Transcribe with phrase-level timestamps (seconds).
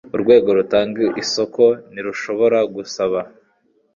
[0.15, 3.19] Urwego rutanga isoko ntirushobora gusaba